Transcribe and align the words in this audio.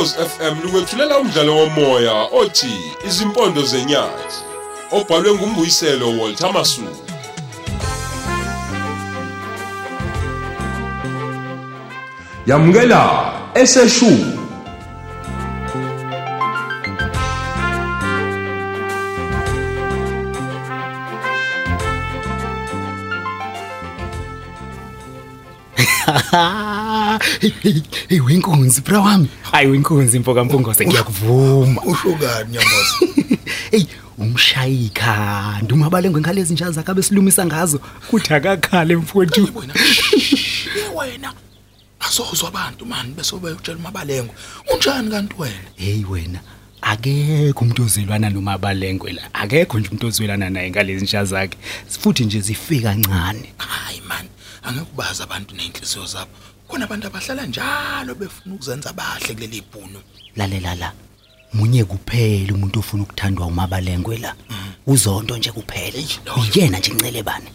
Ukhozi 0.00 0.16
FM 0.16 0.62
lukwethulela 0.62 1.18
umdlalo 1.18 1.56
womoya 1.56 2.14
othi 2.32 2.74
Izimpondo 3.08 3.62
zenyathi 3.62 4.38
obhalwe 4.90 5.34
ngumbuyiselo 5.34 6.18
Walter 6.18 6.52
Masuku. 6.52 7.04
Yamukela 12.46 13.32
eseshu 13.54 14.12
hey 28.08 28.20
wenkunzi 28.20 28.80
bra 28.80 29.00
wami. 29.00 29.28
Hayi 29.42 29.68
wenkunzi 29.68 30.16
impoka 30.16 30.44
mpungose 30.44 30.86
ngiyakuvuma 30.86 31.82
uhlukani 31.82 32.52
nyamboza 32.52 32.94
hey 33.70 33.84
umshayi 34.18 34.86
ikhanda 34.86 35.74
umabalengwe 35.74 36.20
ngalezi 36.20 36.52
njalo 36.52 36.72
zakhe 36.72 36.90
abesilumisa 36.90 37.46
ngazo. 37.46 37.80
Kuthi 38.10 38.34
akakhale 38.34 38.96
mfowethu. 38.96 39.48
Wena 39.54 39.74
wena. 40.96 41.32
Azozwa 42.00 42.48
abantu 42.48 42.86
mani 42.86 43.14
bese 43.14 43.36
bayotshela 43.36 43.78
umabalengo 43.78 44.34
unjani 44.74 45.10
kanti 45.10 45.34
wena? 45.38 45.70
Hey 45.76 46.04
wena 46.04 46.40
akekho 46.82 47.60
umuntu 47.64 47.82
ozwelana 47.82 48.30
nomabalengwe 48.30 49.12
la. 49.12 49.34
Akekho 49.34 49.78
nje 49.78 49.88
umuntu 49.88 50.06
ozwelana 50.06 50.50
naye 50.50 50.70
ngalezi 50.70 51.04
njalo 51.04 51.26
zakhe 51.26 51.58
futhi 51.88 52.24
nje 52.24 52.40
zifika 52.40 52.88
kancane 52.88 53.52
hayi 53.56 54.00
man 54.08 54.26
angekubaza 54.62 55.24
abantu 55.24 55.54
nenhliziyo 55.54 56.06
zabo. 56.06 56.30
Khona 56.70 56.84
abantu 56.84 57.06
abahlala 57.06 57.46
njalo 57.46 58.14
befuna 58.14 58.54
ukuzenza 58.54 58.92
bahle 58.92 59.34
kuleli 59.34 59.56
ibhunu 59.56 60.00
lalela 60.36 60.74
la. 60.74 60.92
Munye 61.54 61.84
kuphela 61.84 62.54
umuntu 62.54 62.78
ofuna 62.78 63.02
ukuthandwa 63.02 63.46
umabalengwe 63.46 64.16
la. 64.18 64.34
Uzonto 64.86 65.36
nje 65.36 65.50
kuphela. 65.52 65.98
Uyena 66.36 66.78
nje 66.78 66.90
incele 66.90 67.22
bani? 67.22 67.50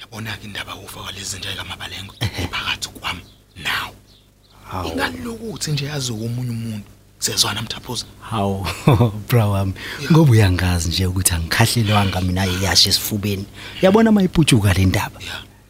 Yabona 0.00 0.36
ke 0.36 0.44
indaba 0.46 0.74
ufa 0.74 1.00
kwalezi 1.02 1.38
nje 1.38 1.54
kamabalengo 1.56 2.14
phakathi 2.50 2.88
kwami 2.88 3.20
nawe 3.56 3.94
ingalokuthi 4.90 5.70
nje 5.72 5.84
yazi 5.84 6.12
umunye 6.12 6.50
umuntu 6.50 6.90
sezwana 7.18 7.62
mthaphuza 7.62 8.06
hawu 8.20 8.66
bra 9.28 9.46
wami 9.46 9.72
ngoba 10.12 10.30
uyangazi 10.30 10.88
nje 10.88 11.06
ukuthi 11.06 11.34
angikhahlelwanga 11.34 12.20
mina 12.20 12.46
iyashe 12.46 12.88
esifubeni. 12.88 13.46
Yabona 13.82 14.12
mayiputshuka 14.12 14.72
le 14.74 14.84
ndaba? 14.84 15.20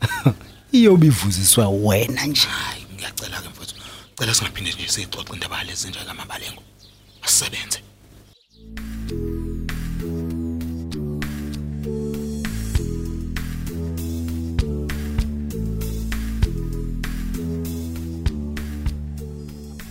iyobe 0.73 1.07
ivuziswa 1.07 1.69
wena 1.69 2.27
nje. 2.27 2.49
Hayi 2.49 2.87
ngiyacela 2.95 3.41
ke 3.43 3.49
mfowethu. 3.49 3.75
Cela 4.19 4.35
singaphinde 4.35 4.73
nje 4.73 4.89
sixoxe 4.89 5.33
indaba 5.33 5.65
lezi 5.65 5.89
nje 5.89 5.99
kamabalengo. 5.99 6.63
Asisebenze. 7.23 7.81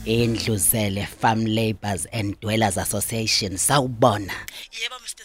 Endluzele 0.07 1.07
farm 1.07 1.45
labours 1.47 2.05
and 2.13 2.39
dwellers 2.39 2.77
association 2.77 3.57
sawubona. 3.57 4.33
Yebo 4.71 4.95
Mr 5.01 5.24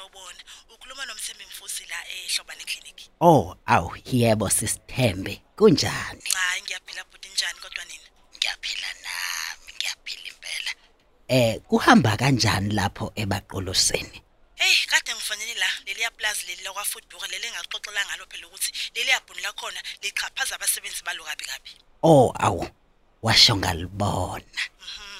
sawubona. 0.00 0.42
Ukhuluma 0.74 1.06
nomthembi 1.06 1.44
Mfusi 1.44 1.84
la 1.90 1.96
eHlobane 2.08 2.64
Clinic. 2.64 3.10
oh 3.20 3.56
awu 3.66 3.96
yebo 4.04 4.50
sisithembe 4.50 5.42
kunjani 5.56 6.22
Hayi 6.34 6.62
ngiyaphila 6.62 7.04
bhuti 7.04 7.28
njani 7.28 7.58
kodwa 7.60 7.84
nina? 7.84 8.08
ngiyaphila 8.36 8.88
nami 9.04 9.72
ngiyaphila 9.76 10.28
impela 10.28 10.72
eh 11.28 11.60
kuhamba 11.68 12.16
kanjani 12.16 12.74
lapho 12.74 13.12
ebaqoloseni 13.16 14.22
Hey 14.54 14.76
kade 14.86 15.14
ngifanele 15.14 15.54
la 15.54 15.66
leli 15.86 16.02
plaza 16.16 16.46
leli 16.46 16.62
lakwa 16.64 16.84
Foodbuka 16.84 17.26
leli 17.28 17.46
engaxoxela 17.46 18.04
ngalo 18.06 18.24
phela 18.30 18.46
ukuthi 18.46 18.70
leli 18.94 19.10
yabhuni 19.10 19.40
lakhona 19.42 19.80
lichaphaza 20.02 20.54
abasebenzi 20.54 21.02
balo 21.04 21.24
kabi 21.24 21.44
kabi. 21.44 21.70
oh 22.02 22.32
awu 22.38 22.66
washo 23.22 23.56
ngalibona 23.56 24.62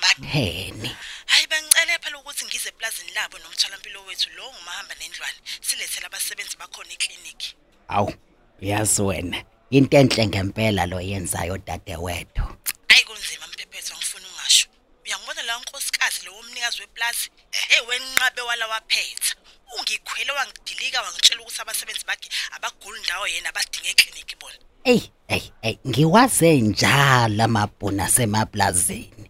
batheni 0.03 0.97
Hayi 1.27 1.47
bangicele 1.47 1.99
phela 2.03 2.19
ukuthi 2.19 2.45
ngize 2.45 2.69
eplazini 2.69 3.13
labo 3.13 3.39
nomtholampilo 3.39 4.05
wethu 4.05 4.31
lo 4.37 4.53
ngumahamba 4.53 4.95
nendlwane 4.95 5.39
silethele 5.61 6.07
abasebenzi 6.07 6.57
bakhona 6.57 6.93
eclinic. 6.93 7.55
awu 7.89 8.15
yazi 8.61 9.03
wena 9.03 9.45
into 9.71 9.97
enhle 9.97 10.27
ngempela 10.27 10.87
lo 10.87 11.01
yenzayo 11.01 11.59
dadewethu 11.59 12.43
Hayi 12.89 13.05
kunzima 13.05 13.47
mphephethu 13.47 13.95
angifuni 13.95 14.27
ungasho. 14.27 14.69
Uyangibona 15.07 15.43
la 15.43 15.59
unkosikazi 15.59 16.25
lo 16.25 16.35
womnikazi 16.35 16.81
weplazi 16.81 17.31
eh 17.71 17.89
wenqabe 17.89 18.43
wala 18.43 18.67
waphetha. 18.67 19.35
Ungikhwele 19.79 20.33
wangidilika 20.33 21.03
wangitshela 21.03 21.41
ukuthi 21.41 21.63
abasebenzi 21.63 22.05
bakhe 22.07 22.29
abaguli 22.51 23.01
ndawo 23.01 23.27
yena 23.29 23.49
abadinga 23.49 23.89
eclinic 23.89 24.39
bona. 24.41 24.59
Ey, 24.85 25.03
ey, 25.29 25.43
ey, 25.63 25.79
ngiwaze 25.89 26.61
njalo 26.61 27.45
amabhuna 27.45 28.09
semaplazini. 28.09 29.30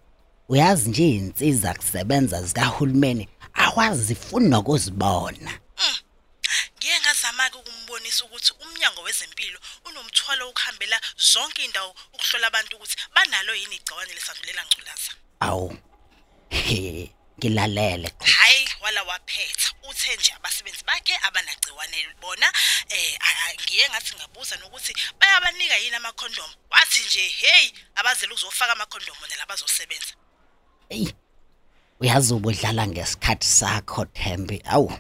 Uyazi 0.50 0.88
nje 0.88 1.08
insizwa 1.08 1.74
kusebenza 1.74 2.42
zikahulumeni 2.42 3.28
awazifuni 3.54 4.48
nokuzibona. 4.48 5.52
Ngiye 6.78 7.00
ngazama 7.00 7.50
ke 7.50 7.56
ukumbonisa 7.58 8.24
ukuthi 8.24 8.52
umnyango 8.62 9.02
wezempilo 9.02 9.60
unomthwalo 9.84 10.48
ukuhambela 10.50 11.00
zonke 11.16 11.64
indawo 11.64 11.94
ukuhlola 12.14 12.46
abantu 12.46 12.76
ukuthi 12.76 12.96
banalo 13.14 13.54
yini 13.54 13.76
igciwane 13.76 14.12
lesandulela 14.14 14.64
ngculaza. 14.66 15.12
Awu. 15.40 15.78
He, 16.48 17.10
ngilalele. 17.38 18.12
Hayi 18.38 18.68
wala 18.80 19.02
waphetha 19.02 19.68
uthe 19.90 20.16
nje 20.16 20.32
abasebenzi 20.32 20.84
bakhe 20.84 21.14
abanagciwane 21.22 21.98
bona 22.20 22.52
eh 22.88 23.18
a- 23.20 23.38
a- 23.46 23.54
ngiye 23.62 23.88
ngathi 23.88 24.14
ngabuza 24.16 24.56
nokuthi 24.56 24.92
bayabanika 25.20 25.76
yini 25.76 25.96
amakhondom 25.96 26.50
wathi 26.70 27.00
nje 27.06 27.28
hey 27.28 27.72
abazela 27.94 28.32
ukuzofaka 28.32 28.72
amakhondom 28.72 29.16
bona 29.20 29.36
labazosebenza 30.90 30.94
Ey. 30.94 31.12
Uyazi 32.00 32.34
ubudlala 32.34 32.86
ngesikhathi 32.86 33.46
sakho 33.46 34.04
Thembi. 34.04 34.62
Awu. 34.64 34.92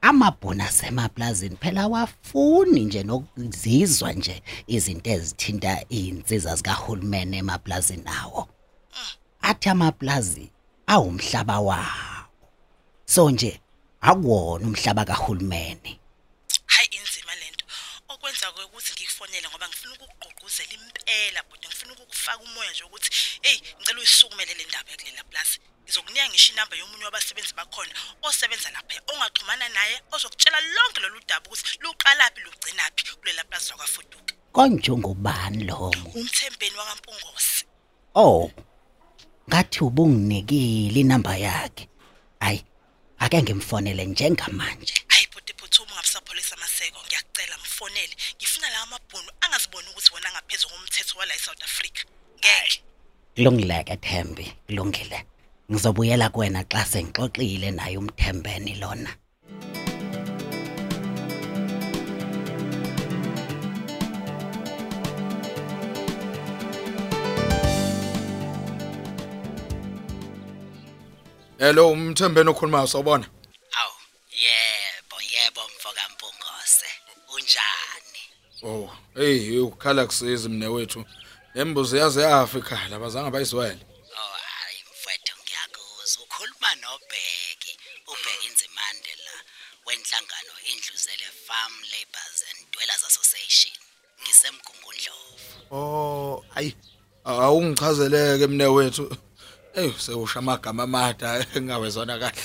Amabhuna 0.00 0.70
semaplazini 0.70 1.56
phela 1.56 1.88
wafuni 1.88 2.84
nje 2.84 3.02
nokuzizwa 3.02 4.12
nje 4.12 4.42
izinto 4.66 5.10
ezithinta 5.10 5.84
izinsiza 5.88 6.56
zikahulumeni 6.56 7.36
emaplazini 7.36 8.02
nawo. 8.04 8.48
Athi 9.42 9.68
amaplazi 9.68 10.50
awumhlaba 10.86 11.60
wawo. 11.60 12.26
So 13.06 13.30
nje 13.30 13.60
akuwona 14.00 14.66
umhlaba 14.66 15.04
kahulumeni. 15.04 16.00
hayi 16.66 16.88
inzima 16.92 17.34
lento 17.34 17.64
okwenza 18.08 18.52
ke 18.52 18.62
ukuthi 18.62 18.92
ngikufonele 18.92 19.48
ngoba 19.48 19.68
ngifuna 19.68 19.94
ukugqugquzela 20.48 20.72
impela 20.74 21.42
but 21.50 21.60
ngifuna 21.66 21.92
ukufaka 21.92 22.42
umoya 22.42 22.70
nje 22.70 22.84
ukuthi 22.84 23.10
hey 23.42 23.60
ngicela 23.80 23.98
uyisukumele 23.98 24.54
le 24.54 24.64
ndaba 24.64 24.92
kulela 24.96 25.24
plus 25.24 25.60
ngizokunika 25.84 26.28
ngisho 26.28 26.52
inamba 26.52 26.76
yomunye 26.76 27.04
wabasebenzi 27.04 27.54
bakhona 27.54 27.92
osebenza 28.22 28.70
lapha 28.70 29.00
ongaxhumana 29.12 29.68
naye 29.68 30.00
ozokutshela 30.12 30.60
lonke 30.60 31.00
lolu 31.00 31.20
daba 31.28 31.46
ukuthi 31.46 31.78
luqalaphi 31.80 32.40
lugcinaphi 32.40 33.02
kulela 33.20 33.44
plus 33.44 33.70
lakwafuduka 33.70 34.34
Konjengobani 34.52 35.64
lo? 35.64 35.92
umthembeni 36.14 36.76
wakampungose 36.76 37.64
Oh. 38.14 38.50
Ngathi 39.48 39.84
ubunginikile 39.84 41.00
inamba 41.00 41.36
yakhe. 41.36 41.88
Ay, 42.40 42.58
ake 43.18 43.42
ngimfonele 43.42 44.04
njengamanje. 44.04 44.94
hayi 45.08 45.26
bhuti 45.26 45.52
phuthuma 45.54 45.92
ungabusapholisa 45.92 46.56
amaseko 46.56 46.98
ngiyakucela 47.06 47.56
mfonele 47.58 48.16
ngifuna 48.58 48.70
lawa 48.70 48.86
mabhunu 48.86 49.30
angaziboni 49.40 49.88
ukuthi 49.88 50.10
wona 50.14 50.30
ngaphezulu 50.32 50.74
komthetho 50.74 51.18
wala 51.18 51.34
eSouth 51.34 51.62
Africa 51.62 52.04
ngeke 52.38 52.82
Kulungileke 53.36 53.96
Thembi, 53.96 54.52
kulungile. 54.66 55.24
Ngizobuyela 55.70 56.28
kuwena 56.28 56.64
xa 56.64 56.84
sengixoxile 56.84 57.70
naye 57.70 57.98
umthembeni 57.98 58.74
lona. 58.74 59.10
hello 71.58 71.90
umthembeni 71.90 72.50
okhulumayo 72.50 72.86
sawubona 72.86 73.26
hey 79.18 79.58
ukhala 79.60 80.06
kusiza 80.06 80.48
mne 80.48 80.66
wethu 80.66 81.04
embuzi 81.54 81.96
yaze 81.96 82.22
yafa 82.22 82.58
ekhaya 82.58 82.88
labazange 82.88 83.30
bayizwele 83.30 83.78
Oh, 84.20 84.36
hayi 84.60 84.78
mfowethu 84.90 85.34
ngiyakuzwa. 85.42 86.24
Ukhuluma 86.24 86.70
noBheki, 86.82 87.72
uBheki 88.12 88.46
Inzimande 88.48 89.12
la 89.26 89.34
wenhlangano 89.86 90.52
indluzele 90.72 91.26
Farm 91.46 91.74
Labours 91.94 92.38
and 92.50 92.60
Dwellers 92.72 93.04
Association. 93.10 93.74
Ngisemgungundlovu. 94.22 95.46
oh 95.70 96.44
ayi 96.54 96.76
awungichazeleke 97.24 98.46
mne 98.46 98.64
wethu 98.66 99.16
Ey 99.74 99.92
sewusha 99.98 100.38
amagama 100.38 100.82
amada 100.82 101.46
engawezona 101.54 102.18
kahle. 102.18 102.42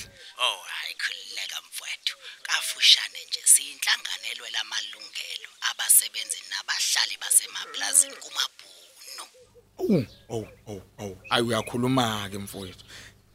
Oh 9.89 10.05
oh 10.29 10.47
oh 10.67 10.81
oh. 10.99 11.17
Ayi 11.29 11.43
uyakhuluma 11.43 12.29
ke 12.31 12.37
mfowethu. 12.37 12.85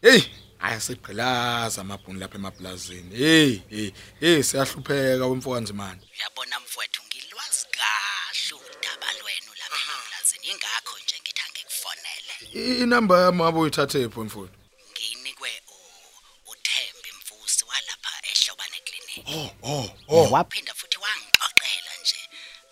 Hey, 0.02 0.22
ayasigqilaza 0.60 1.80
amabhunu 1.80 2.18
lapha 2.18 2.34
emaplazini. 2.38 3.16
Hey, 3.16 3.60
hey, 3.70 3.90
hey 4.20 4.42
siyahlupheka 4.42 5.26
wemfokanzi 5.26 5.72
manje. 5.72 6.06
Uyabona 6.18 6.60
mfowethu 6.60 7.02
ngilwazi 7.08 7.66
kahle 7.76 8.54
udaba 8.54 9.12
lwenu 9.12 9.52
lapha 9.60 9.78
emaplazini. 9.84 10.46
Ingakho 10.52 10.98
nje 11.04 11.16
ngithi 11.22 11.42
angikufonele. 11.46 12.82
Inamba 12.82 13.20
yami 13.20 13.42
abo 13.42 13.60
uyithathe 13.60 14.08
pho 14.08 14.24
mfowethu. 14.24 14.58
Nginikwe 14.92 15.50
u- 15.68 16.50
uThembi 16.52 17.10
Mfusi 17.18 17.64
walapha 17.64 18.12
ehlobane 18.32 18.78
clinic. 18.86 19.28
Oh, 19.28 19.50
oh, 19.72 19.90
oh. 20.08 20.30
waphinda 20.30 20.74
futhi 20.74 20.98
wangixoxela 20.98 21.92
nje 22.02 22.20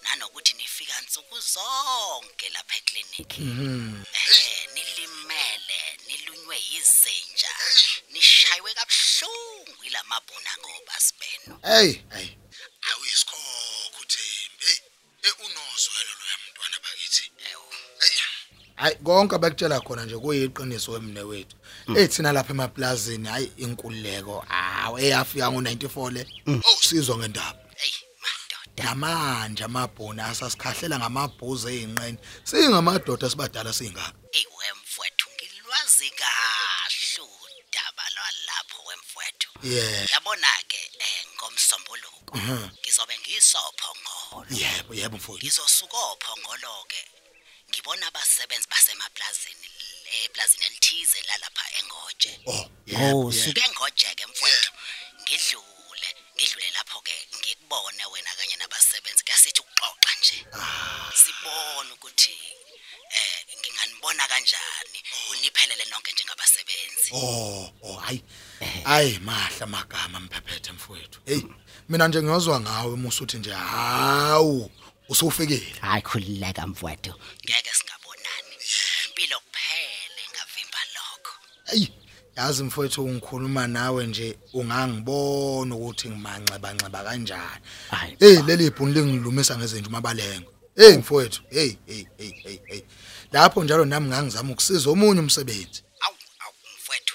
nanokuthi 0.05 0.55
nifika 0.56 0.94
zonke 1.84 2.49
lapha 2.55 2.76
eklinikhi 2.76 3.43
eh 3.43 4.69
nilimele 4.75 5.81
nilunywe 6.06 6.56
izinja 6.78 7.52
nishaywe 8.12 8.75
kabuhlungu 8.75 9.84
ilamabhona 9.84 10.50
ngoba 10.61 10.94
sibeno 11.00 11.61
Hey, 11.62 11.93
hey. 12.14 12.28
Awuyisikhokho 12.93 14.02
Thembi. 14.12 14.73
Hey, 15.23 15.32
unozwelo 15.44 16.12
lo 16.20 16.25
yamntwana 16.32 16.76
bakithi. 16.84 17.31
Hey. 17.37 18.20
Hayi 18.76 18.94
konke 18.96 19.34
abakutshela 19.34 19.81
khona 19.81 20.05
nje 20.05 20.19
kuyiqiniso 20.19 20.93
wemne 20.93 21.20
wethu. 21.20 21.56
Ethina 21.96 22.32
lapha 22.32 22.52
emaplazini 22.52 23.29
hayi 23.29 23.52
inkululeko. 23.56 24.44
Awu 24.49 24.99
eyafika 24.99 25.46
ngo94 25.46 26.11
le. 26.12 26.26
Awusizwa 26.46 27.19
ngendaba. 27.19 27.66
Namanje 28.91 29.65
amabhona 29.65 30.23
asasikhahlela 30.31 30.99
ngamabhuzu 30.99 31.69
einqeni. 31.69 32.19
Singamadoda 32.44 33.27
sibadala 33.31 33.73
singaka. 33.73 34.12
iwe 34.43 34.67
mfowethu 34.81 35.27
ngilwazi 35.35 36.11
kahle 36.11 37.23
udaba 37.67 38.05
lwalapho 38.15 38.79
wemfowethu 38.88 39.49
Yeah. 39.62 40.11
yabona 40.12 40.49
ke 40.69 40.81
eh 40.99 41.27
ngomsombuluko 41.37 42.38
ngizobe 42.83 43.15
ngisophongolo 43.19 44.47
Yebo, 44.50 44.94
yebo 44.94 45.17
mfowethu. 45.17 45.43
ngizosuka 45.47 45.97
ophongolo-ke 46.12 47.03
ngibona 47.71 48.06
abasebenzi 48.06 48.69
basemaplazini 48.71 49.69
eplazini 50.25 50.65
elithize 50.67 51.19
lalapha 51.29 51.65
engoje 51.79 52.32
Oh, 52.47 52.53
oh 52.55 52.69
yebo. 52.87 53.32
suke 53.32 53.61
engoje-ke 53.69 54.25
mfowethu 54.31 54.71
ngidlule 55.23 56.11
ngidlule 56.37 56.71
lapho-ke 56.77 57.17
ngikubone 57.39 58.05
wena 58.12 58.31
kanye 58.39 58.56
nje 60.26 60.46
sibone 61.14 61.90
ukuthi 61.94 62.38
eh 63.11 63.46
nginganibona 63.58 64.28
kanjani 64.28 64.99
uniphelele 65.31 65.84
nonke 65.90 66.12
njengabasebenzi 66.12 67.11
Oh, 67.12 67.70
oh 67.82 67.96
hayi. 67.96 68.23
Hayi 68.84 69.19
mahla 69.19 69.61
amagama 69.64 70.20
mphephethe 70.20 70.73
mfowethu. 70.73 71.20
Hey, 71.26 71.43
mina 71.88 72.08
nje 72.08 72.23
ngiyozwa 72.23 72.61
ngawe 72.61 72.96
musuthi 72.96 73.37
nje 73.37 73.52
hawu 73.52 74.70
usufikile. 75.08 75.75
hayi 75.81 76.02
khulileka 76.02 76.67
mfowethu 76.67 77.14
ngeke 77.44 77.70
yazi 82.37 82.62
mfowethu 82.62 83.05
ungikhuluma 83.05 83.67
nawe 83.67 84.06
nje 84.06 84.38
ungangibona 84.53 85.75
ukuthi 85.75 86.09
ngimanxeba 86.09 86.73
nxeba 86.75 87.05
kanjani. 87.05 87.61
Hayi. 87.91 88.17
Hey, 88.21 88.43
leli 88.43 88.71
bhunu 88.71 88.93
lingilumisa 88.93 89.56
ngezinto 89.59 89.91
mabalengo. 89.91 90.53
Hey 90.77 90.97
mfowethu, 90.97 91.43
hey 91.50 91.77
hey 91.87 92.05
hey 92.19 92.33
hey 92.43 92.59
hey. 92.67 92.83
Lapho 93.33 93.65
njalo 93.65 93.85
nami 93.85 94.09
ngangizama 94.09 94.53
ukusiza 94.53 94.91
omunye 94.91 95.21
umsebenzi. 95.21 95.83
awu 96.00 96.17
awu 96.44 96.55
mfowethu 96.77 97.15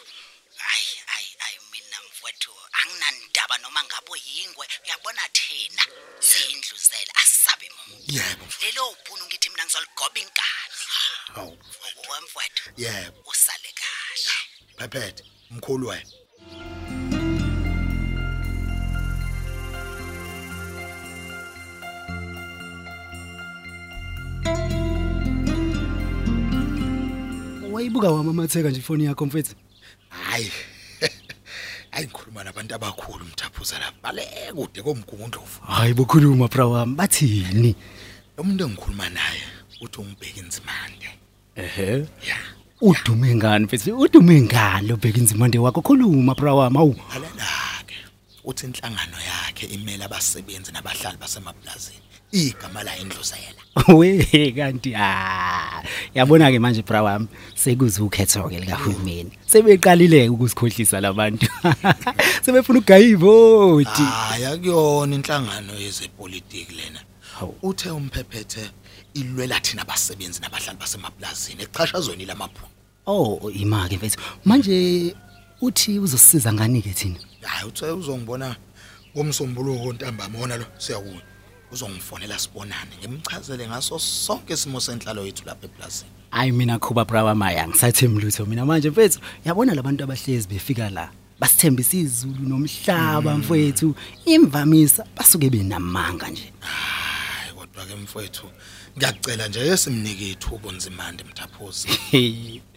hayi 0.58 0.86
hayi 1.06 1.28
hayi 1.38 1.58
mina 1.72 1.98
mfowethu 2.10 2.52
anginandaba 2.82 3.58
noma 3.58 3.84
ngabe 3.84 4.12
yingwe 4.36 4.68
uyabona 4.86 5.22
thina 5.38 5.84
siyindluzela 6.20 7.14
asisabe 7.24 7.70
muntu 7.78 8.04
Yebo. 8.18 8.46
lelo 8.62 8.84
bhunu 9.06 9.26
ngithi 9.26 9.50
mina 9.50 9.66
ngizoligoba 9.66 10.20
inkani 10.20 10.76
Hawu. 11.36 11.58
wemfowethu 12.12 12.64
Yebo, 12.78 12.90
usale 13.02 13.10
kahle 13.12 13.21
phephethe 14.92 15.24
mkhulu 15.52 15.88
wena. 15.88 16.06
wayibuka 27.72 28.10
wamamatheka 28.12 28.70
nje 28.70 28.80
ifoni 28.80 29.06
yakho 29.06 29.26
mfethu 29.26 29.56
Hayi. 30.10 30.52
Hayi 31.92 32.06
ngikhuluma 32.08 32.44
nabantu 32.44 32.76
abakhulu 32.76 33.26
mthaphuza 33.26 33.80
lapha. 33.80 33.98
Bale 34.04 34.28
kude 34.56 34.82
komgungundlovu. 34.82 35.60
hayi 35.68 35.94
bokhuluma 35.94 36.48
bra 36.48 36.66
wami 36.66 36.96
bathini 36.96 37.76
Umuntu 38.38 38.64
engikhuluma 38.64 39.10
naye 39.10 39.42
uthi 39.82 40.00
ungibheka 40.02 40.40
inzimande. 40.40 41.10
ehe 41.56 41.92
Ya. 42.28 42.38
Udume 42.82 43.36
ngani 43.36 43.66
mfethu 43.66 43.98
udume 44.00 44.42
ngani 44.42 44.88
lo 44.88 44.96
bheka 44.98 45.18
inzimande 45.20 45.60
wakho 45.60 45.82
khuluma 45.82 46.36
bra 46.36 46.54
wami 46.54 46.78
awu 46.78 46.96
Alalake. 47.16 47.96
Uthi 48.44 48.66
inhlangano 48.66 49.18
yakhe 49.30 49.66
imela 49.66 50.06
abasebenzi 50.06 50.72
nabahlali 50.72 51.18
basemaplazini. 51.18 52.02
Igama 52.32 52.84
la 52.84 52.98
indluzela. 52.98 53.62
we 53.98 54.52
kanti 54.52 54.96
ah 54.96 55.84
yabona 56.16 56.52
ke 56.52 56.60
manje 56.60 56.82
bra 56.82 57.04
wami 57.04 57.28
sekuze 57.56 58.02
ukhetho 58.02 58.50
ke 58.50 58.60
likahulumeni 58.60 59.32
sebeqalile 59.48 60.30
ukusikhohlisa 60.30 61.02
labantu 61.02 61.48
sebefuna 62.44 62.80
ukugaya 62.80 63.06
ivoti 63.06 64.02
Hayi 64.02 64.46
akuyona 64.46 65.16
inhlangano 65.16 65.74
yezepolitiki 65.80 66.74
lena. 66.76 67.00
Hawu. 67.42 67.56
Uthe 67.62 67.90
umphephethe 67.90 68.70
ilwela 69.14 69.60
thina 69.60 69.82
abasebenzi 69.82 70.42
nabahlali 70.42 70.80
basemaplazini 70.80 71.64
echashazweni 71.64 72.26
lamaphu. 72.26 72.66
oh 73.08 73.52
imake 73.52 73.98
mfethu 73.98 74.20
manje 74.46 75.16
uthi 75.62 76.00
uzosisiza 76.00 76.54
ngani 76.54 76.82
ke 76.82 76.90
thina 76.94 77.20
Hayi 77.42 77.68
uthe 77.68 77.86
uzongibona 77.86 78.56
ngomsombuluko 79.18 79.94
ntambama 79.94 80.40
wona 80.40 80.58
lo 80.58 80.66
siyakuya. 80.78 81.22
Uzongifonela 81.72 82.40
sibonane 82.40 82.92
ngimchazele 83.00 83.68
ngaso 83.68 84.00
sonke 84.00 84.54
isimo 84.54 84.80
senhlalo 84.80 85.26
yethu 85.26 85.44
lapha 85.46 85.66
eplazini. 85.66 86.10
hayi 86.32 86.52
mina 86.52 86.80
khuba 86.80 87.06
bra 87.06 87.24
wami 87.24 87.44
hayi 87.44 87.58
angisathembi 87.60 88.22
lutho 88.22 88.46
mina 88.46 88.66
manje 88.66 88.90
mfethu 88.90 89.20
yabona 89.46 89.74
labantu 89.74 90.04
abahlezi 90.04 90.48
befika 90.48 90.90
la 90.90 91.10
basithembisa 91.40 91.98
izulu 91.98 92.44
nomhlaba 92.48 93.38
mfethu 93.38 93.96
imvamisa 94.26 95.06
basuke 95.18 95.50
benamanga 95.50 96.30
nje 96.30 96.54
Hayi 96.60 96.91
kodwa 96.91 96.91
ke 97.92 97.98
mfowethu 97.98 98.48
ngiyacela 98.98 99.48
nje 99.48 99.60
esimnike 99.60 100.32
ithuba 100.32 100.70
unzimande 100.70 101.24
mthaphuzi. 101.24 101.88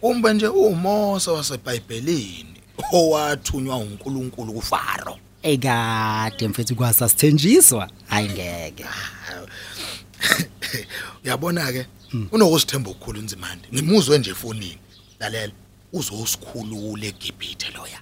Umbe 0.01 0.33
nje 0.33 0.47
uMose 0.47 1.31
waseBhayibhelini 1.31 2.61
owathunywa 2.91 3.77
uNkulunkulu 3.77 4.53
kuFaro. 4.53 5.17
ekade 5.43 6.47
mfethu 6.47 6.75
kwasasithenjiswa 6.75 7.89
hayi 8.07 8.29
ngeke 8.29 8.85
Uyabona 11.23 11.71
ke 11.71 11.85
unokusithemba 12.31 12.91
ukukhulu 12.91 13.19
unzimande. 13.19 13.67
Ngimuzwe 13.73 14.17
nje 14.17 14.31
efonini. 14.31 14.77
Lalela 15.19 15.53
uzosikhulula 15.93 17.05
eGibhithe 17.05 17.71
loya. 17.71 17.99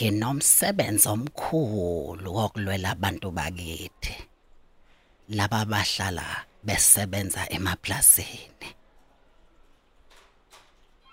Nginomsebenzi 0.00 1.08
omkhulu 1.14 2.28
wokulwela 2.36 2.90
abantu 2.96 3.28
bakithi. 3.38 4.14
Laba 5.36 5.64
bahlala 5.64 6.26
besebenza 6.64 7.42
emaplazini 7.56 8.68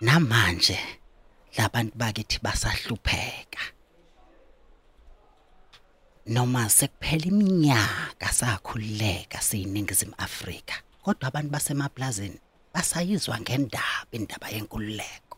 namanje 0.01 0.79
labantu 1.57 1.93
bakithi 1.97 2.39
basahlupheka. 2.39 3.63
Noma 6.27 6.69
sekuphela 6.69 7.25
iminyaka 7.31 8.27
sakhululeka 8.39 9.41
siyiningizimu 9.41 10.15
Afrika 10.17 10.75
kodwa 11.03 11.27
abantu 11.27 11.49
basemaplazini 11.51 12.39
basayizwa 12.73 13.39
ngendaba 13.41 14.11
indaba 14.11 14.47
yenkululeko. 14.49 15.37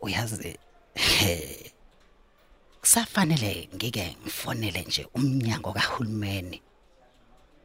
Uyazi 0.00 0.58
he, 1.00 1.72
kusafanele 2.80 3.68
ngike 3.74 4.16
ngifonele 4.22 4.80
nje 4.82 5.02
umnyango 5.14 5.72
kahulumeni 5.72 6.58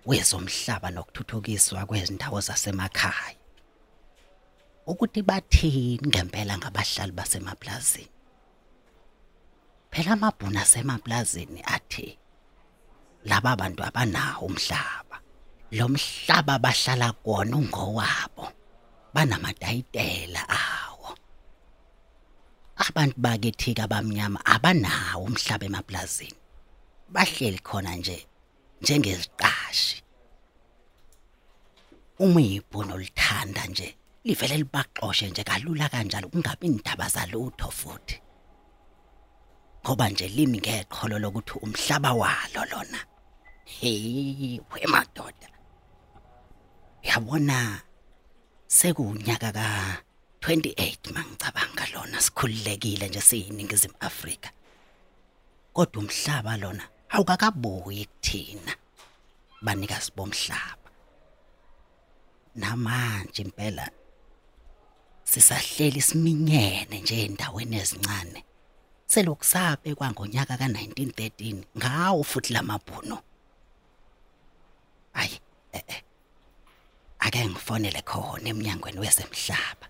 wezomhlaba 0.05 0.89
nokuthuthukiswa 0.91 1.85
kwezindawo 1.85 2.39
zasemakhaya. 2.47 3.39
Ukuthi 4.91 5.21
bathini 5.21 6.07
ngempela 6.07 6.57
ngabahlali 6.57 7.11
basemaplazini 7.11 8.15
phela 9.95 10.11
amabhunu 10.11 10.59
asemaplazini 10.59 11.61
athi 11.75 12.17
laba 13.29 13.55
bantu 13.55 13.81
abanawo 13.83 14.45
umhlaba. 14.45 15.17
Lo 15.71 15.87
mhlaba 15.87 16.59
bahlala 16.59 17.07
kuwona 17.23 17.57
ungowabo. 17.57 18.45
Banamadayitela 19.13 20.41
awo 20.49 20.64
abantu 22.89 23.15
bakithi 23.25 23.69
abamnyama 23.85 24.39
abanawo 24.45 25.23
umhlaba 25.27 25.65
emaplazini 25.69 26.39
bahleli 27.13 27.59
khona 27.67 27.95
nje 27.95 28.17
njengeziqashi. 28.81 30.03
Uma 32.19 32.41
ibhono 32.41 32.97
lithanda 32.97 33.65
nje 33.67 33.87
livele 34.23 34.57
libaxoshe 34.57 35.29
nje 35.29 35.43
kalula 35.43 35.89
kanjalo 35.89 36.27
kungabi 36.29 36.67
indaba 36.67 37.07
zalutho 37.09 37.69
futhi. 37.79 38.17
Ngoba 39.83 40.09
nje 40.09 40.27
limi 40.27 40.57
ngeqholo 40.59 41.19
lokuthi 41.19 41.53
umhlaba 41.65 42.11
walo 42.21 42.61
lona. 42.71 42.99
Hey 43.65 44.59
wemadoda 44.71 45.49
yabona 47.03 47.81
sekunyaka 48.67 49.49
ka 49.57 49.67
28 50.45 51.13
mangicabanga 51.13 51.85
lona 51.93 52.21
sikhululekile 52.21 53.07
nje 53.07 53.21
siyiningizimu 53.21 53.93
Afrika. 53.99 54.49
Kodwa 55.73 56.03
umhlaba 56.03 56.57
lona 56.57 56.83
awukakabuyi 57.09 58.05
kuthina 58.05 58.75
banikazi 59.61 60.11
bomhlaba. 60.15 60.89
Namanje 62.55 63.41
impela 63.41 63.89
sisahleli 65.23 66.01
siminyene 66.01 66.99
nje 66.99 67.25
endaweni 67.25 67.77
ezincane. 67.77 68.43
Selokusabe 69.07 69.95
kwangonyaka 69.95 70.55
ka1913 70.55 71.63
ngawo 71.77 72.23
futhi 72.23 72.53
lamabhuno 72.53 73.17
ayi 75.13 75.39
eh, 75.71 75.83
eh. 75.87 76.01
ake 77.19 77.49
ngifonele 77.49 78.01
khona 78.01 78.49
eminyangweni 78.49 78.99
wezemhlaba 78.99 79.87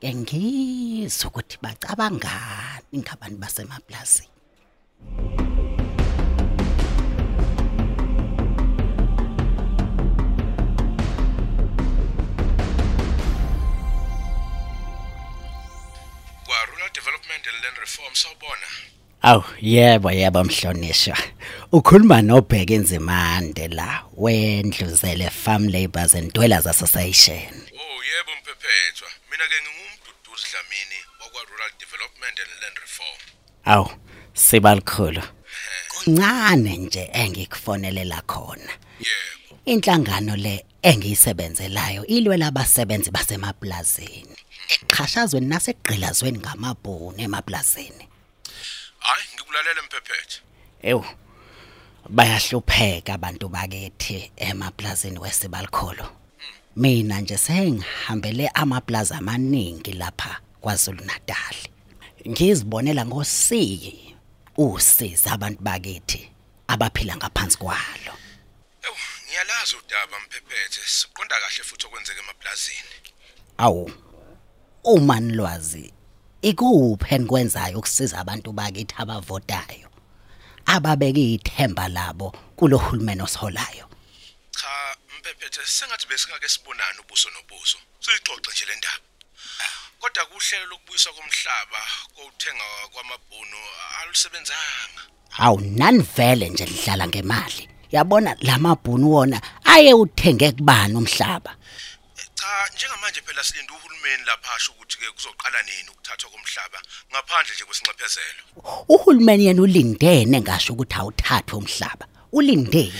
ke 0.00 0.14
ngizwe 0.14 1.26
ukuthi 1.26 1.56
bacabangani 1.62 2.98
ngabantu 3.02 3.36
basemaplazini 3.42 4.30
kwa 16.46 16.58
rural 16.70 16.90
development 16.94 17.42
and 17.50 17.58
land 17.64 17.76
reform 17.80 18.14
sawubona. 18.14 18.68
Aw 19.22 19.42
yebo 19.60 20.10
yebo 20.12 20.44
mhlonishwa. 20.44 21.18
Ukhuluma 21.72 22.22
nobheka 22.22 22.74
enzimande 22.74 23.68
la 23.68 24.04
wendluzele 24.16 25.30
farm 25.30 25.68
labours 25.68 26.14
and 26.14 26.32
dwellers 26.32 26.66
association. 26.66 27.68
Oh 28.48 28.54
yebo 28.54 28.60
mphephetwa 28.60 29.08
mina 29.30 29.44
ke 29.46 29.54
ngingumduduzi 29.62 30.46
dlamini 30.50 30.98
wakwa 31.20 31.42
rural 31.50 31.70
development 31.78 32.40
and 32.40 32.62
land 32.62 32.78
reform. 32.78 33.20
Aw 33.64 33.86
sibalikhulu 34.34 35.22
kuncane 35.88 36.76
nje 36.76 37.10
engikufonelela 37.12 38.22
khona. 38.22 38.72
Yebo. 39.00 39.58
Inhlangano 39.64 40.36
le 40.36 40.64
engiyisebenzelayo 40.82 42.06
ilwe 42.06 42.36
labasebenzi 42.36 43.10
basemaplazini 43.10 44.36
eqhashazweni 44.68 45.46
naseqgqilazweni 45.46 46.38
ngamabhunu 46.38 47.20
emaplazini 47.20 48.08
hayi 48.98 49.24
ngikulalela 49.34 49.82
mphephetha 49.82 50.40
ewu 50.82 51.04
bayahlupheka 52.08 53.14
abantu 53.14 53.48
bakithi 53.48 54.32
emaplazini 54.36 55.18
wesibalikholo 55.18 56.17
mina 56.78 57.20
nje 57.20 57.38
sengihambele 57.38 58.48
amaplaza 58.48 59.16
amaningi 59.16 59.92
lapha 59.92 60.40
kwaZulu 60.60 61.04
Natal 61.04 61.56
ngizibonela 62.28 63.06
ngosiki 63.06 64.14
usiza 64.56 65.32
abantu 65.32 65.62
bakithi 65.62 66.30
abaphila 66.68 67.16
ngaphansi 67.16 67.58
kwalo. 67.58 68.12
Ewu 68.82 68.96
ngiyalazi 69.26 69.76
udaba 69.76 70.16
mphephethe 70.20 70.80
siqonda 70.86 71.36
kahle 71.40 71.64
futhi 71.64 71.86
okwenzeka 71.86 72.20
emaplazini. 72.22 72.96
Awu 73.58 73.90
uma 74.84 75.20
nilwazi 75.20 75.92
ikuphi 76.42 77.14
enikwenzayo 77.14 77.78
ukusiza 77.78 78.18
abantu 78.18 78.52
bakithi 78.52 78.94
abavotayo 78.98 79.88
ababeke 80.66 81.32
ithemba 81.32 81.88
labo 81.88 82.34
kulohulumeni 82.56 83.22
osiholayo? 83.22 83.84
Cha 84.50 84.87
mphephethe 85.18 85.66
sengathi 85.66 86.06
besingake 86.10 86.48
sibonana 86.48 87.00
ubuso 87.00 87.28
nobuso 87.30 87.78
siyixoxe 88.04 88.50
nje 88.52 88.64
le 88.68 88.76
ndaba 88.76 89.06
kodwa 90.00 90.26
kuhlelo 90.30 90.66
lokubuyiswa 90.70 91.12
komhlaba 91.12 91.80
kokuthenga 92.14 92.66
kwamabhunu 92.92 93.60
alusebenzanga 94.00 95.02
Hawu 95.28 95.60
nani 95.60 96.02
vele 96.16 96.48
nje 96.48 96.66
lihlala 96.66 97.08
ngemali. 97.08 97.68
Yabona 97.92 98.36
lamabhunu 98.40 99.12
wona 99.12 99.40
aye 99.64 99.94
uthenge 99.94 100.52
kubani 100.52 100.94
umhlaba. 100.94 101.56
Cha 102.34 102.68
njengamanje 102.74 103.20
phela 103.20 103.44
silinde 103.44 103.72
uhulumeni 103.72 104.24
lapha 104.24 104.54
asho 104.54 104.72
ukuthi 104.72 104.98
ke 104.98 105.10
kuzoqala 105.10 105.62
nini 105.62 105.88
ukuthathwa 105.90 106.30
komhlaba 106.30 106.78
ngaphandle 107.12 107.54
nje 107.54 107.64
kwesinxephezelo 107.64 108.42
Uhulumeni 108.88 109.46
yena 109.46 109.62
ulindene 109.62 110.40
ngasho 110.40 110.72
ukuthi 110.72 110.94
awuthathwe 110.94 111.58
umhlaba. 111.58 112.06
Ulindene. 112.32 112.92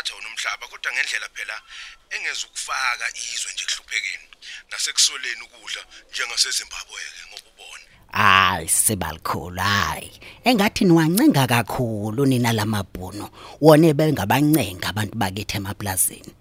Mpephethe 0.00 0.14
uzothatha 0.14 0.16
unomhlaba 0.16 0.66
kodwa 0.68 0.92
ngendlela 0.92 1.28
phela 1.28 1.62
engeza 2.10 2.46
ukufaka 2.46 3.06
izwe 3.34 3.52
nje 3.52 3.64
kuhluphekeni 3.64 4.28
nasekusoleni 4.70 5.42
ukudla 5.42 5.82
njengaseZimbabwe 6.10 7.00
ke 7.00 7.22
ngokubona 7.30 7.84
Hayi 8.12 8.68
sibalikhulu 8.68 9.60
hayi. 9.60 10.20
Engathi 10.44 10.84
niwancenga 10.84 11.46
kakhulu 11.46 12.26
nina 12.26 12.52
lamabhunu. 12.52 13.30
Wone 13.60 13.94
bengabancenga 13.94 14.88
abantu 14.88 15.14
bakithi 15.14 15.56
emaplazini. 15.56 16.34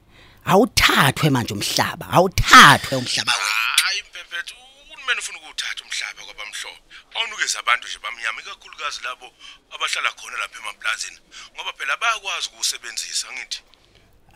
Awuthathwe 0.46 1.30
manje 1.30 1.54
umhlaba. 1.54 2.06
Awuthathwe 2.10 2.98
umhlaba 2.98 3.34
hayi 3.84 4.01
mpephethe 4.01 4.54
uhulumeni 4.89 5.20
ufuna 5.20 5.38
ukuthatha 5.39 5.84
umhlaba 5.86 6.22
kwabamhlophe 6.25 6.88
awunikeza 7.16 7.60
abantu 7.60 7.88
nje 7.88 8.00
bamnyama 8.04 8.42
ikakhulukazi 8.42 9.00
labo 9.04 9.34
abahlala 9.74 10.12
khona 10.12 10.38
lapha 10.38 10.60
emaplazini 10.60 11.20
ngoba 11.56 11.74
phela 11.74 11.98
bayakwazi 11.98 12.48
ukuwusebenzisa 12.48 13.28
ngithi 13.34 13.62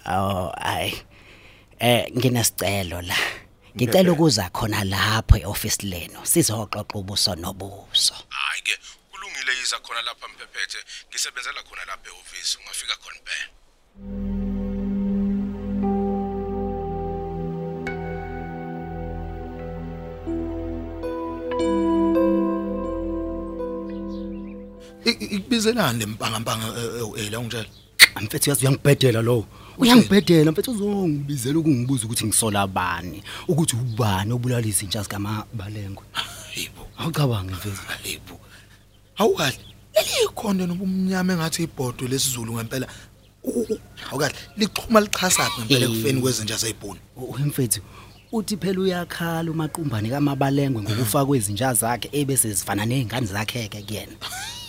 Oh 0.06 0.52
ay. 0.60 0.92
Eh 1.80 2.12
nginesicelo 2.12 3.02
la. 3.02 3.16
Ngicela 3.76 4.12
ukuza 4.12 4.50
khona 4.50 4.84
lapho 4.84 5.38
eoffice 5.38 5.84
leno 5.88 6.20
sizoxoxa 6.26 6.86
ubuso 7.00 7.36
nobuso. 7.36 8.16
hayi 8.30 8.62
ke 8.62 8.78
kulungile 9.12 9.52
yiza 9.58 9.80
khona 9.80 10.02
lapha 10.02 10.28
mphephethe 10.28 10.80
ngisebenzela 11.10 11.64
khona 11.64 11.86
lapha 11.86 12.10
ehhovisi 12.10 12.58
ungafika 12.58 12.96
khona 13.02 13.18
impela 13.18 14.33
ikubizelani 25.12 26.00
lempanga 26.00 26.40
mpanga 26.40 26.66
eh 27.18 27.32
la 27.32 27.40
ungitshela 27.40 27.66
mfethu 28.22 28.50
yazi 28.50 28.62
uyangibhedela 28.66 29.22
lo? 29.22 29.46
Uyangibhedela 29.78 30.52
mfethu 30.52 30.72
uzongibizela 30.72 31.60
ukungibuza 31.60 32.06
ukuthi 32.06 32.26
ngisola 32.26 32.62
abani 32.62 33.24
ukuthi 33.48 33.76
ubani 33.76 34.34
obulala 34.34 34.68
izinja 34.68 35.02
zikamabalengwe? 35.04 36.04
Hayibo. 36.12 36.88
Awucabange 36.98 37.52
mfethu. 37.54 37.82
Hayibo. 37.88 38.40
Awukahle 39.18 39.58
elikhonde 39.94 40.66
nobumnyama 40.66 41.34
engathi 41.34 41.64
ibhodo 41.64 42.08
lesizulu 42.08 42.54
ngempela 42.54 42.88
U- 43.44 43.66
u- 43.70 43.80
awukahle 44.12 44.36
lichuma 44.58 45.00
lichasaphi 45.02 45.62
ngempela 45.62 45.86
ekufeni 45.86 46.22
kwezinja 46.22 46.58
zayibhuni 46.58 47.00
umfethu 47.16 47.82
uthi 48.32 48.58
phela 48.58 48.80
uyakhala 48.82 49.52
umaqhumbane 49.52 50.10
kamabalengwe 50.10 50.82
ngokufa 50.82 51.26
kwezinja 51.26 51.74
zakhe 51.74 52.10
ebese 52.12 52.54
zifana 52.54 52.86
nezingane 52.86 53.26
zakhe 53.28 53.68
ke 53.68 53.82
kuyena. 53.82 54.16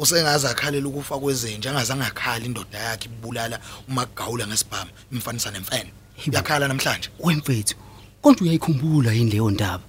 usengaze 0.00 0.48
akhalela 0.48 0.88
ukufa 0.88 1.18
kwezinja 1.18 1.70
angazange 1.70 2.04
akhala 2.04 2.44
indoda 2.44 2.78
yakhe 2.78 3.08
ibulala 3.08 3.60
umagawula 3.88 4.46
ngesibhamu 4.46 4.90
imfanisa 5.12 5.50
nemfene 5.50 5.90
Hibo. 6.16 6.36
yakhala 6.36 6.68
namhlanje. 6.68 7.08
Wemfethu 7.20 7.74
konje 8.22 8.44
uyayikhumbula 8.44 9.12
yini 9.12 9.30
leyo 9.30 9.50
ndaba? 9.50 9.84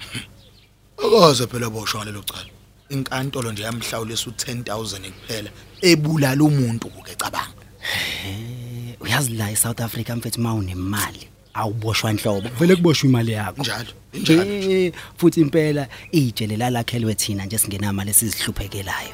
Akaze 0.98 1.48
phela 1.48 1.70
boshwa 1.70 2.06
lelo 2.06 2.22
cala. 2.22 2.50
Inkantolo 2.89 3.51
nje 3.51 3.63
yamhlawulisa 3.63 4.30
u10000 4.30 5.12
kuphela 5.12 5.50
ebulala 5.82 6.44
umuntu 6.44 6.88
ke 7.06 7.15
cabanga 7.15 7.62
Eh, 8.25 8.96
uyazi 9.01 9.34
la 9.34 9.51
eSouth 9.51 9.82
Africa 9.82 10.10
mfethu 10.15 10.41
mawunemali 10.41 11.27
awuboshwa 11.53 12.12
inhlobo 12.12 12.50
vele 12.60 12.75
kuboshwa 12.75 13.10
imali 13.10 13.32
yakho. 13.32 13.62
Njalo 13.62 13.89
injalo 14.13 14.44
Eh, 14.44 14.94
futhi 15.18 15.41
impela 15.41 15.88
ijele 16.12 16.58
lalakhelwe 16.58 17.15
thina 17.15 17.46
nje 17.46 17.58
singenamali 17.58 18.10
esizihluphekelayo 18.10 19.13